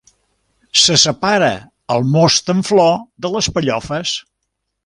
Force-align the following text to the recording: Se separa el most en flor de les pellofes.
Se 0.83 0.95
separa 1.01 1.51
el 1.97 2.07
most 2.17 2.51
en 2.57 2.65
flor 2.73 2.93
de 3.27 3.35
les 3.37 3.55
pellofes. 3.59 4.19